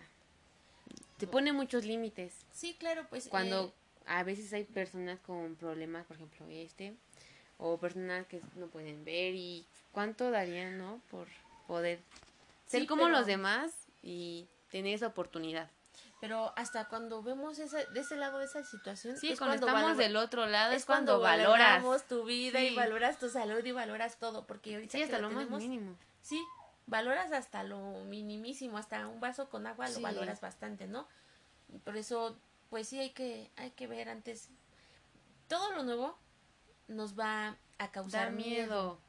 [1.17, 2.33] te pone muchos límites.
[2.51, 3.73] sí, claro, pues Cuando eh,
[4.07, 6.95] a veces hay personas con problemas, por ejemplo este,
[7.57, 11.01] o personas que no pueden ver y cuánto darían, ¿no?
[11.09, 11.27] Por
[11.67, 11.99] poder
[12.67, 13.71] ser Sí, como pero- los demás
[14.03, 15.69] y tener esa oportunidad.
[16.21, 19.97] pero hasta cuando vemos esa, de ese lado esa situación, Sí, es cuando, cuando estamos
[19.97, 21.51] valor- del otro lado es es cuando, valoras.
[21.83, 22.75] valoramos tu vida y Sí.
[22.75, 25.95] valoras tu salud y valoras todo, porque ahorita Sí, hasta lo más tenemos, mínimo.
[26.21, 26.41] sí,
[26.87, 30.01] valoras hasta lo minimísimo, hasta un vaso con agua lo Sí.
[30.01, 31.07] valoras bastante, ¿no?
[31.83, 32.37] Por eso,
[32.69, 34.49] pues sí hay que, hay que ver antes.
[35.47, 36.17] Todo lo nuevo
[36.87, 38.55] nos va a causar Dar miedo.
[38.55, 38.99] miedo.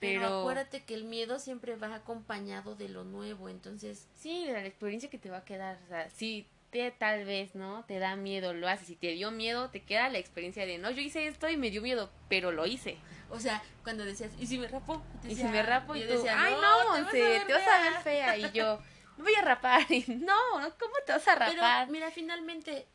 [0.00, 4.52] Pero, Pero, acuérdate que el miedo siempre va acompañado de lo nuevo, entonces sí, de
[4.52, 5.80] la experiencia que te va a quedar.
[5.84, 7.84] O sea, si te tal vez, ¿no?
[7.84, 8.86] Te da miedo, lo haces.
[8.88, 11.70] Si te dio miedo, te queda la experiencia de, no, yo hice esto y me
[11.70, 12.98] dio miedo, pero lo hice.
[13.30, 15.02] O sea, cuando decías, ¿y si me rapo?
[15.28, 17.18] Y si me rapo y yo tú, decía, ay, "No, no, te vas a Monse,
[17.18, 18.36] ver te vas a ver fea".
[18.38, 18.78] Y yo,
[19.16, 19.90] me voy a rapar.
[19.90, 20.34] Y no,
[20.78, 21.90] ¿cómo te vas a Pero rapar?
[21.90, 22.86] mira, finalmente,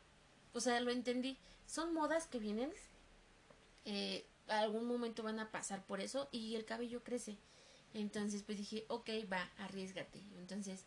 [0.52, 1.38] o sea, lo entendí.
[1.66, 2.72] Son modas que vienen,
[3.84, 7.36] eh, algún momento van a pasar por eso y el cabello crece.
[7.94, 10.18] Entonces, pues dije, ok, va, arriesgate.
[10.38, 10.84] Entonces,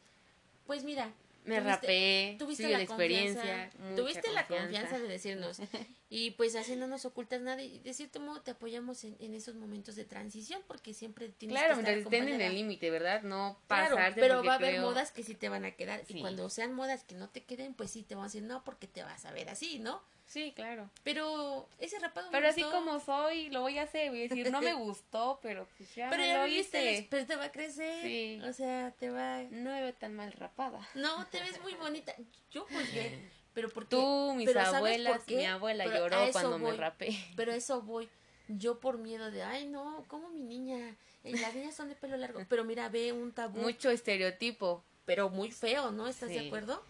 [0.66, 1.14] pues mira,
[1.48, 3.70] me tuviste- rapé, tuviste sí, la la experiencia.
[3.72, 5.58] confianza, tuviste la confianza de decirnos
[6.10, 9.34] y pues así no nos ocultas nada y de cierto modo te apoyamos en, en
[9.34, 13.24] esos momentos de transición porque siempre tienes Claro, que estar estén en el límite, ¿verdad?
[13.24, 15.72] No Claro, pasarte pero porque va a haber creo- modas que sí te van a
[15.72, 18.44] quedar y cuando sean modas que no te queden, pues sí te van a decir
[18.44, 20.02] no porque te vas a ver así, ¿no?
[20.28, 20.90] Sí, claro.
[21.04, 24.10] Pero ese rapado me Pero así gustó, como soy, lo voy a hacer.
[24.10, 27.26] Voy a decir, no me gustó, pero pues ya pero me ya lo ex- pero
[27.26, 28.42] te va a crecer, Sí.
[28.48, 30.80] o sea, te va No me veo tan mal rapada.
[30.96, 32.14] no, te ves muy bonita.
[32.52, 33.18] Yo juzgué,
[33.54, 37.18] pero porque Tú, mis pero ¿sabes por abuelas, mi abuela Pero lloró cuando me rapé.
[37.36, 38.10] Pero eso voy.
[38.50, 40.96] Yo por miedo de, ay, no, como mi niña.
[41.24, 42.42] Eh, Las niñas son de pelo largo.
[42.48, 43.60] Pero mira, ve un tabú.
[43.60, 44.84] Mucho estereotipo.
[45.06, 46.08] pero muy feo, ¿no?
[46.08, 46.48] ¿Estás de Sí.
[46.48, 46.84] acuerdo?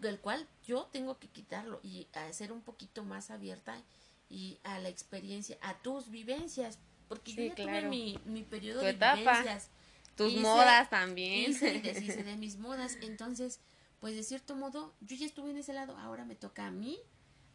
[0.00, 3.82] Del cual yo tengo que quitarlo y a ser un poquito más abierta
[4.30, 6.78] y a la experiencia, a tus vivencias.
[7.08, 9.16] Porque yo ya tuve mi, mi periodo Tu de etapa.
[9.16, 9.70] vivencias.
[10.16, 11.50] Tus Hice- modas también.
[11.50, 12.96] Hice y deshice de mis modas.
[13.00, 13.60] Entonces,
[14.00, 15.96] pues de cierto modo, yo ya estuve en ese lado.
[15.96, 16.98] Ahora me toca a mí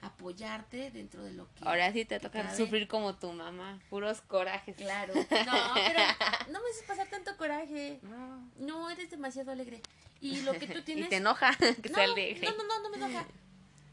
[0.03, 1.65] apoyarte dentro de lo que...
[1.65, 4.75] Ahora sí te toca sufrir como tu mamá, puros corajes.
[4.75, 5.13] Claro.
[5.15, 5.99] No, pero
[6.51, 7.99] no me haces pasar tanto coraje.
[8.03, 8.51] No.
[8.57, 9.81] No, eres demasiado alegre.
[10.19, 11.07] Y lo que tú tienes...
[11.07, 12.47] Y te enoja que no, sea alegre.
[12.47, 13.25] no, no, no, no me enoja.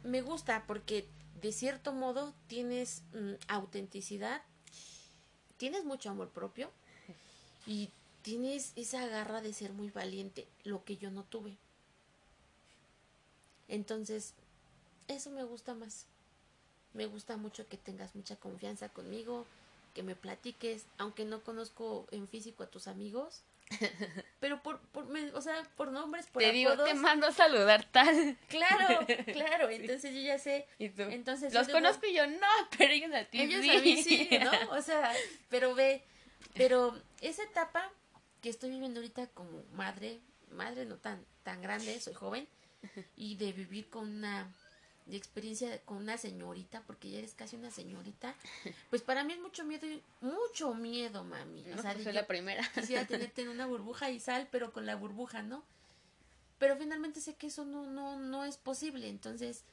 [0.02, 1.08] Me gusta porque
[1.40, 4.42] de cierto modo tienes mm, autenticidad,
[5.56, 6.70] tienes mucho amor propio
[7.66, 7.90] y
[8.22, 11.56] tienes esa garra de ser muy valiente, lo que yo no tuve.
[13.68, 14.34] Entonces,
[15.10, 16.06] eso me gusta más.
[16.92, 19.46] Me gusta mucho que tengas mucha confianza conmigo,
[19.94, 23.42] que me platiques, aunque no conozco en físico a tus amigos.
[24.40, 27.84] Pero por, por me- o sea, por nombres, por Te digo, te mando a saludar
[27.92, 28.36] tal.
[28.48, 30.66] Claro, claro, entonces yo ya sé.
[30.78, 31.02] Y tú.
[31.02, 32.46] Entonces Los yo digo, conozco y yo, no,
[32.76, 33.70] pero ellos a ti ellos sí.
[33.70, 34.50] a mí sí, ¿no?
[34.76, 35.12] O sea,
[35.48, 36.02] pero ve,
[36.54, 37.88] pero esa etapa
[38.42, 40.18] que estoy viviendo ahorita como madre,
[40.50, 42.48] madre no tan tan grande, soy joven
[43.16, 44.52] y de vivir con una
[45.10, 48.34] de experiencia con una señorita, porque ya eres casi una señorita,
[48.90, 49.86] pues para mí es mucho miedo,
[50.20, 51.62] mucho miedo, mami.
[51.62, 52.68] No, o sea, pues soy la primera.
[52.74, 55.62] quisiera tenerte en una burbuja y sal, pero con la burbuja, ¿no?
[56.58, 59.08] Pero finalmente sé que eso no, no, no es posible.
[59.08, 59.64] Entonces,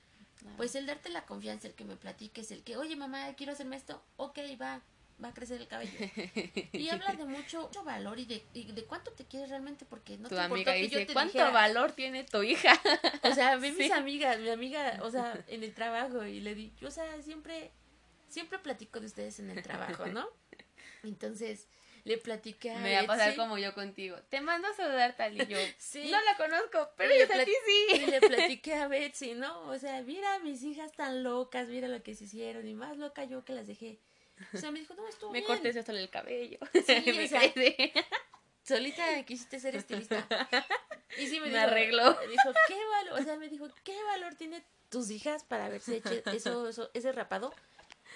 [0.55, 3.75] pues el darte la confianza, el que me platiques, el que, oye mamá, quiero hacerme
[3.75, 4.81] esto, ok, va,
[5.23, 5.91] va a crecer el cabello.
[6.73, 10.17] Y habla de mucho, mucho valor y de, y de cuánto te quieres realmente, porque
[10.17, 12.79] no tu te amiga que yo te ¿cuánto dijera- valor tiene tu hija?
[13.23, 13.83] O sea, ve Sí.
[13.83, 17.71] mis amigas, mi amiga, o sea, en el trabajo y le di, o sea, siempre,
[18.29, 20.27] siempre platico de ustedes en el trabajo, ¿no?
[21.03, 21.67] Entonces,
[22.03, 24.15] le platiqué a Me va a pasar como yo contigo.
[24.29, 25.57] Te mando a saludar tal y yo.
[25.77, 26.09] Sí.
[26.09, 27.95] No la conozco, pero Y le ellos a ti sí.
[27.95, 29.61] Y le platiqué a Betsy, ¿no?
[29.69, 33.25] O sea, mira, mis hijas tan locas, mira lo que se hicieron, y más loca
[33.25, 33.99] yo que las dejé.
[34.53, 35.47] O sea, me dijo, no, estuvo Me bien.
[35.47, 36.59] corté hasta el cabello.
[36.73, 36.81] Sí,
[37.15, 37.41] Me o sea.
[38.63, 40.27] Solita quisiste ser estilista.
[41.17, 42.17] Y sí me, Me dijo, arregló.
[42.19, 43.19] Me dijo, ¿qué valor?
[43.21, 47.11] O sea, me dijo, ¿qué valor tiene tus hijas para haberse hecho eso, eso, ese
[47.13, 47.53] rapado?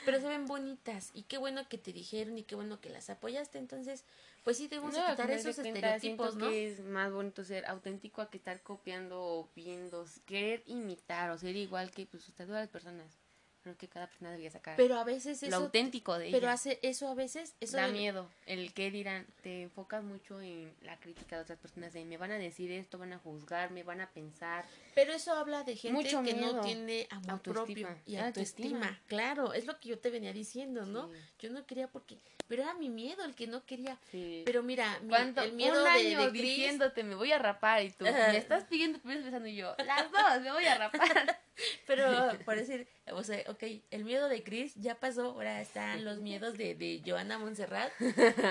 [0.06, 1.12] Pero se ven bonitas.
[1.14, 3.60] Y qué bueno que te dijeron y qué bueno que las apoyaste.
[3.60, 4.04] Entonces,
[4.44, 6.50] pues sí debemos de No, quitar esos cuentas, estereotipos, ¿no?
[6.50, 11.38] que es más bonito ser auténtico a que estar copiando o viendo, querer imitar o
[11.38, 13.18] ser igual que pues todas las personas.
[13.64, 15.58] Creo que cada persona debería sacar Pero a veces lo eso...
[15.58, 16.54] auténtico de Pero ella.
[16.54, 17.54] hace eso a veces...
[17.60, 21.60] Eso da de- miedo el que dirán te enfocas mucho en la crítica de otras
[21.60, 25.14] personas de me van a decir esto van a juzgar me van a pensar Pero
[25.14, 26.62] eso habla de gente Mucho que no miedo.
[26.62, 27.54] tiene amor Autoestima.
[27.66, 28.78] propio y Autoestima.
[28.78, 29.00] autoestima.
[29.08, 31.08] Claro, es lo que yo te venía diciendo, ¿no?
[31.10, 31.20] Sí.
[31.40, 32.18] Yo no quería porque...
[32.48, 33.98] Pero era mi miedo el que no quería.
[34.12, 34.42] sí.
[34.46, 35.42] Pero mira, mi- ¿Cuánto?
[35.44, 38.38] el miedo un de, año de Chris- diciéndote me voy a rapar y tú me
[38.38, 41.40] estás pidiendo primero pensando y yo las dos me voy a rapar
[41.88, 46.20] Pero, por decir, o sea, ok, el miedo de Chris ya pasó, ahora están los
[46.20, 47.92] miedos de, de Joana Montserrat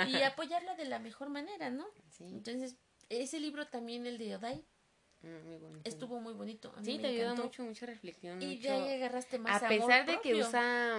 [0.08, 1.86] y apoyarla de la mejor manera, ¿no?
[2.10, 2.76] sí Entonces,
[3.08, 4.64] ese libro también, el de Odai,
[5.22, 6.72] muy bonito estuvo muy bonito.
[6.76, 9.66] A mí sí me te ayuda mucho mucha reflexión Y mucho- ahí agarraste más a
[9.66, 10.98] amor pesar de que usa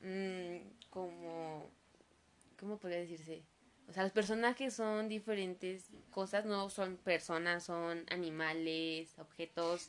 [0.00, 0.56] mm,
[0.90, 1.70] como
[2.58, 3.42] cómo podría decirse
[3.88, 9.88] o sea los personajes son diferentes cosas no son personas son animales objetos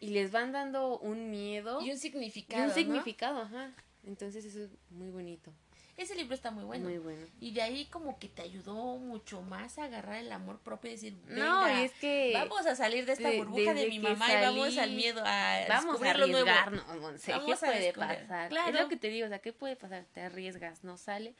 [0.00, 2.62] y les van dando un miedo Y un y significado.
[2.62, 2.74] un ¿no?
[2.74, 3.72] significado ajá
[4.04, 5.52] entonces eso es muy bonito
[5.96, 6.84] Ese libro está muy bueno.
[6.88, 10.58] muy bueno Y de ahí como que te ayudó mucho más a agarrar el amor
[10.60, 13.72] propio y decir, no "Venga, y es que vamos a salir de esta de- burbuja
[13.72, 16.48] de desde mi mamá y vamos salí, al miedo a Vamos a lo nuevo".
[16.50, 17.26] arriesgarnos, Monse.
[17.26, 18.48] ¿Qué Vamos a puede pasar?
[18.50, 18.76] Claro.
[18.76, 20.04] Es lo que te digo, o sea, ¿qué puede pasar?
[20.12, 21.34] Te arriesgas, no sale.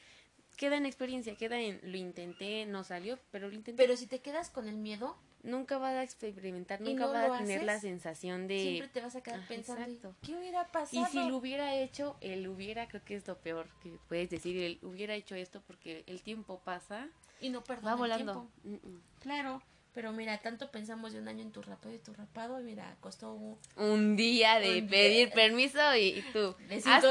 [0.57, 3.81] Queda en experiencia, queda en lo intenté, no salió, pero lo intenté.
[3.83, 7.31] Pero si te quedas con el miedo, nunca vas a experimentar, ¿Y nunca no vas
[7.31, 8.61] a tener la sensación de...
[8.61, 10.15] siempre te vas a quedar pensando, exacto.
[10.23, 11.07] ¿qué hubiera Y pasado?
[11.07, 14.79] si lo hubiera hecho, él hubiera, creo que es lo peor que puedes decir, él
[14.83, 17.09] hubiera hecho esto porque el tiempo pasa,
[17.41, 18.33] Y no perdona va el volando.
[18.65, 18.81] tiempo.
[18.85, 19.03] Mm, mm.
[19.21, 19.63] Claro,
[19.97, 22.95] pero mira, tanto pensamos de un año en tu rapado y tu rapado, y mira,
[23.01, 24.91] costó un- Un día de Un día.
[24.91, 26.55] pedir permiso y, y tú,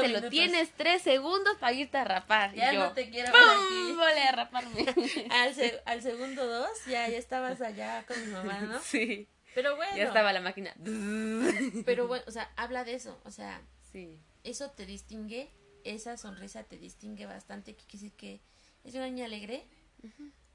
[0.08, 2.54] lo tienes tres segundos para irte a rapar.
[2.54, 3.96] Ya y yo, no te quiero ver ¡pum!
[3.98, 4.86] Vale a raparme.
[5.32, 8.78] Al, se- al segundo dos, ya, ya estabas allá con mi mamá, ¿no?
[8.82, 9.26] Sí.
[9.56, 10.72] Pero bueno, Ya estaba la máquina.
[11.84, 14.16] pero bueno, o sea, habla de eso, o sea, Sí.
[14.44, 15.50] eso te distingue,
[15.82, 18.40] esa sonrisa te distingue bastante, que quiere decir que
[18.84, 19.66] es una niña alegre.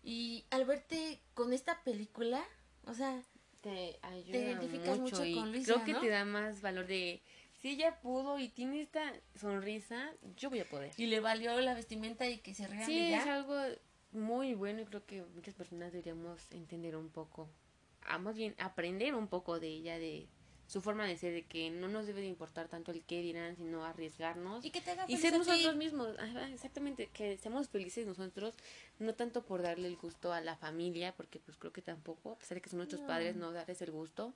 [0.03, 2.43] Y al verte con esta película,
[2.85, 3.21] o sea,
[3.61, 5.99] Te ayuda identificas mucho, mucho y con Luisa, creo que ¿no?
[6.01, 7.21] te da más valor de
[7.61, 10.91] si ella pudo y tiene esta sonrisa, yo voy a poder.
[10.97, 13.55] y le valió la vestimenta y que se rean de Sí, es algo
[14.11, 17.47] muy bueno y creo que muchas personas deberíamos entender un poco,
[18.01, 20.27] a más bien aprender un poco de ella, de
[20.71, 23.57] su forma de ser, de que no nos debe de importar tanto el qué dirán,
[23.57, 26.15] sino arriesgarnos Y que te haga y ser nosotros mismos,
[26.53, 28.55] exactamente, que seamos felices nosotros,
[28.97, 32.37] no tanto por darle el gusto a la familia, porque pues creo que tampoco, a
[32.37, 33.07] pesar de que son nuestros No.
[33.07, 34.33] padres, no darles el gusto,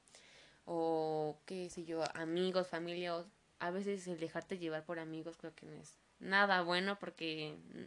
[0.66, 3.26] o qué sé yo, amigos, familia, o
[3.60, 7.84] a veces el dejarte llevar por amigos creo que no es nada bueno porque mm,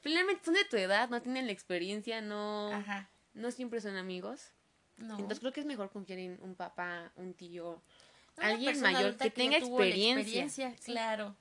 [0.00, 3.08] finalmente son de tu edad, no tienen la experiencia, no, Ajá.
[3.32, 4.52] no siempre son amigos.
[4.98, 5.14] No.
[5.14, 7.82] Entonces creo que es mejor confiar en un papá, un tío,
[8.38, 10.48] Una alguien mayor que tenga experiencia.
[10.48, 10.92] Sí.
[10.92, 11.36] Claro.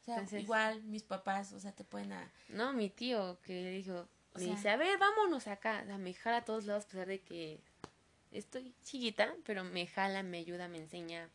[0.00, 2.30] O sea, Entonces- igual mis papás, o sea, te pueden a...
[2.48, 6.38] No, mi tío que dijo, O me sea- dice, a ver, vámonos acá, me jala
[6.38, 7.60] a todos lados a pesar de que
[8.32, 11.28] estoy chiquita, pero me jala, me ayuda, me enseña.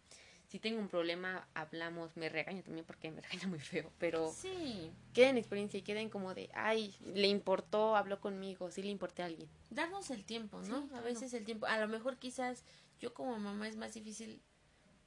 [0.48, 4.92] Si tengo un problema, hablamos, me regaña también porque me regaña muy feo, pero Sí,
[5.14, 9.24] queda en experiencia y queden como de, ay, le importó, habló conmigo, sí le importé
[9.24, 9.50] a alguien.
[9.70, 10.88] darnos el tiempo, ¿no?
[10.88, 12.64] Sí, A veces el tiempo, a lo mejor quizás
[13.00, 14.42] yo como mamá es más difícil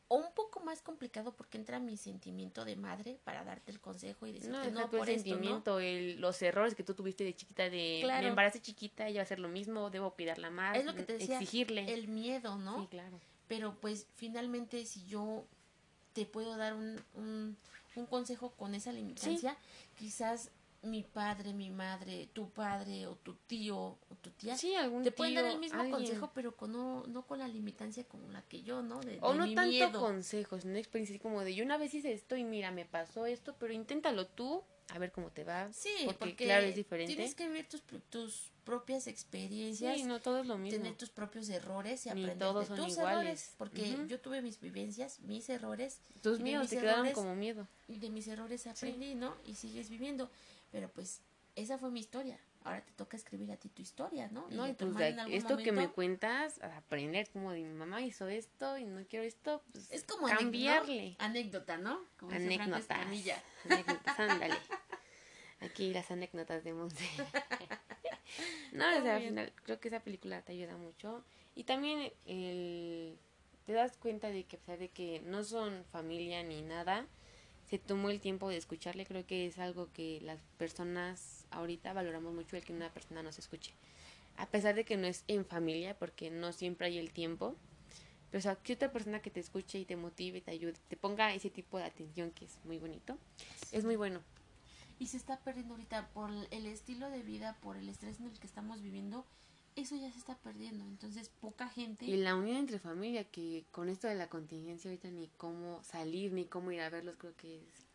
[0.09, 4.26] o un poco más complicado porque entra mi sentimiento de madre para darte el consejo
[4.26, 5.05] y decirte No, no, el por ¿no?
[5.07, 8.22] sentimiento, el- los errores que tú tuviste de chiquita, de Claro.
[8.22, 11.05] me embaracé chiquita, ella va a hacer lo mismo, debo cuidarla más, Es lo que
[11.05, 11.92] te decía, exigirle.
[11.94, 12.81] El miedo, ¿no?
[12.83, 13.20] Sí, claro.
[13.51, 15.45] Pero pues finalmente si yo
[16.13, 17.57] te puedo dar un, un,
[17.97, 19.57] un consejo con esa limitancia,
[19.99, 25.03] quizás mi padre, mi madre, tu padre o tu tío o tu tía Sí, algún
[25.03, 25.99] te pueden dar tío, el mismo alguien.
[25.99, 29.01] consejo, pero con no, no con la limitancia como la que yo, ¿no?
[29.01, 29.99] De, O de no mi tanto miedo.
[30.01, 33.57] consejos, una experiencia como de yo una vez hice esto y mira, me pasó esto,
[33.59, 35.72] pero inténtalo tú, a ver cómo te va.
[35.72, 37.14] Sí, porque, porque, claro, es diferente.
[37.14, 40.79] tienes que ver tus, tus propias experiencias, Sí, no todo es lo mismo.
[40.79, 43.12] tener tus propios errores y Ni aprender todos de tus iguales.
[43.20, 47.66] errores, porque yo tuve mis vivencias, mis errores, Tus mis te quedaron errores- como miedo.
[47.88, 49.37] y de mis errores aprendí, ¿no?
[49.46, 50.31] Y sigues viviendo,
[50.70, 51.20] pero pues
[51.57, 52.38] esa fue mi historia.
[52.62, 54.46] Ahora te toca escribir a ti tu historia, ¿no?
[54.50, 54.90] No, y pues
[55.31, 59.62] esto que me cuentas, aprender como de mi mamá hizo esto y no quiero esto,
[59.72, 61.16] pues es como anécdota, cambiarle.
[61.18, 61.98] anécdota, ¿no?
[62.18, 62.33] Como.
[62.33, 63.42] Escamilla.
[63.64, 64.55] Anécdotas, ándale.
[65.61, 67.05] Aquí las anécdotas de Monse.
[68.73, 71.25] no, o sea, al final creo que esa película te ayuda mucho.
[71.55, 73.18] Y también el,
[73.66, 77.07] te das cuenta de que a pesar de que no son familia ni nada,
[77.68, 79.07] se tomó el tiempo de escucharle.
[79.07, 83.38] Creo que es algo que las personas ahorita valoramos mucho el que una persona nos
[83.38, 83.75] escuche.
[84.37, 87.55] A pesar de que no es en familia, porque no siempre hay el tiempo.
[88.31, 90.96] Pero o sea, que otra persona que te escuche y te motive, te ayude, te
[90.96, 93.18] ponga ese tipo de atención que es muy bonito.
[93.73, 94.23] Es muy bueno.
[95.01, 98.39] Y se está perdiendo ahorita por el estilo de vida, por el estrés en el
[98.39, 99.25] que estamos viviendo,
[99.75, 100.85] eso ya se está perdiendo.
[100.85, 102.05] Entonces, poca gente...
[102.05, 106.33] Y la unión entre familia, que con esto de la contingencia ahorita ni cómo salir,
[106.33, 107.87] ni cómo ir a verlos, creo que es...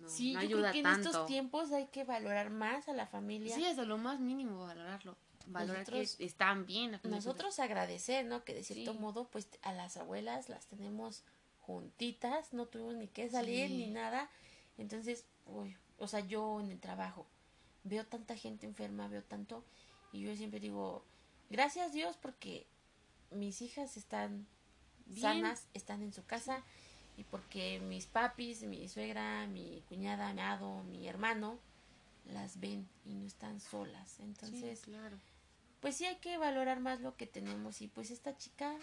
[0.00, 1.08] No, sí, no yo ayuda creo que en tanto.
[1.10, 3.54] estos tiempos hay que valorar más a la familia.
[3.54, 5.16] Sí, hasta lo más mínimo valorarlo.
[5.48, 6.98] Valorar Nosotros- que están bien.
[7.04, 8.42] Nosotros agradecer, ¿no?
[8.42, 8.98] Que de cierto Sí.
[8.98, 11.24] modo, pues a las abuelas las tenemos
[11.60, 13.76] juntitas, no tuvimos ni que salir Sí.
[13.76, 14.30] ni nada.
[14.78, 17.26] Entonces, uy, o sea, yo en el trabajo
[17.84, 19.64] veo tanta gente enferma, veo tanto,
[20.12, 21.04] y yo siempre digo,
[21.48, 22.66] gracias Dios porque
[23.30, 24.46] mis hijas están
[25.06, 25.20] Bien.
[25.20, 26.64] sanas, están en su casa,
[27.16, 31.58] y porque mis papis, mi cuñada, mi cuñada, mi mi hermano,
[32.26, 34.10] las ven y no están solas.
[34.16, 35.16] Sí, Entonces, claro.
[35.80, 38.74] pues sí hay que valorar más lo que tenemos y pues esta chica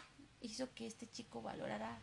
[0.42, 2.00] hizo que este chico valorara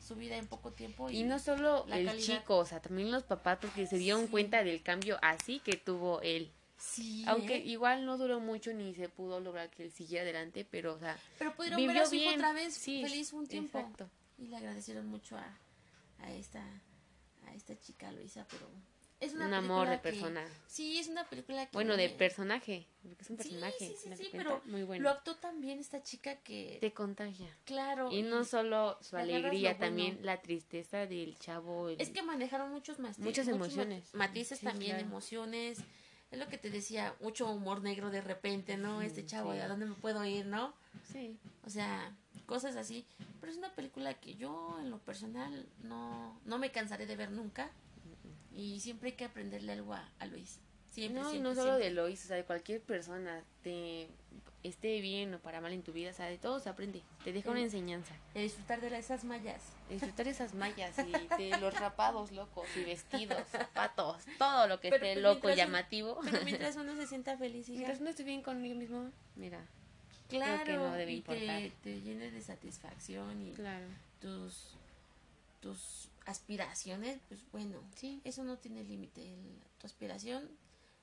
[0.00, 2.16] su vida en poco tiempo y, Y no solo el calidad.
[2.40, 4.30] chico, o sea, también los papás, porque se dieron Sí.
[4.30, 6.50] cuenta del cambio así que tuvo él.
[6.78, 7.64] sí Aunque ¿eh?
[7.66, 11.18] igual no duró mucho ni se pudo lograr que él siguiera adelante, pero, o sea,
[11.38, 12.38] pero pudieron ver vivió a su hijo bien.
[12.40, 14.08] otra vez Sí, feliz un tiempo Exacto.
[14.38, 15.58] y le agradecieron mucho a,
[16.20, 16.64] a esta
[17.46, 18.68] a esta chica Luisa pero
[19.20, 20.44] es una Un amor de que- persona.
[20.66, 23.96] sí es una película que Bueno, de personaje, porque es un personaje.
[24.16, 25.08] sí, pero Muy lo bueno.
[25.10, 27.48] actuó también esta chica que Te contagia.
[27.64, 29.78] claro Y no solo su alegría, lo bueno.
[29.78, 31.88] también la tristeza del chavo.
[31.88, 34.14] el- Es que manejaron muchos más Muchas emociones.
[34.14, 35.06] mat- matices Sí, también, claro.
[35.08, 35.78] emociones.
[36.30, 39.00] Es lo que te decía, mucho humor negro de repente, ¿no?
[39.02, 39.52] Este chavo.
[39.52, 40.74] ¿a dónde me puedo ir, no?
[41.10, 41.38] Sí.
[41.64, 43.06] O sea, cosas así.
[43.40, 47.30] Pero es una película que yo, en lo personal, no, no me cansaré de ver
[47.30, 47.70] nunca.
[48.58, 50.58] Y siempre hay que aprenderle algo a, a Luis.
[50.90, 51.84] Siempre, no, siempre, no solo siempre.
[51.84, 54.08] de Lois, o sea, de cualquier persona, te
[54.64, 57.02] esté bien o para mal en tu vida, o sea, de todo se aprende.
[57.22, 58.12] Te deja una enseñanza.
[58.34, 59.62] De disfrutar de esas mallas.
[59.88, 65.06] Disfrutar esas mallas y de los rapados locos y vestidos, zapatos, todo lo que Pero,
[65.06, 66.18] esté pues, loco, llamativo.
[66.24, 67.72] Pero mientras uno se sienta feliz y.
[67.74, 69.64] Mientras no estoy bien conmigo mismo, mira,
[70.28, 71.60] Claro, que no debe y importar.
[71.60, 73.86] te, te llene de satisfacción y claro.
[74.20, 74.74] tus
[75.60, 78.20] tus aspiraciones, pues bueno, Sí.
[78.24, 79.34] eso no tiene límite.
[79.78, 80.48] Tu aspiración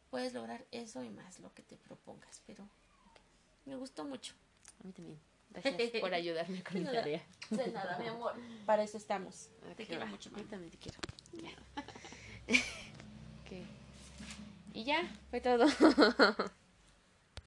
[0.09, 2.67] puedes lograr eso y más lo que te propongas, pero
[3.65, 4.33] me gustó mucho.
[4.83, 5.19] A mí también.
[5.49, 7.23] Gracias por ayudarme con mi tarea.
[7.49, 8.33] De nada, mi amor.
[8.65, 9.49] Para eso estamos.
[9.63, 10.07] Ah, Te quiero va.
[10.07, 10.49] mucho, Yo mamá.
[10.49, 10.99] también te quiero.
[14.73, 15.65] Y ya, fue todo.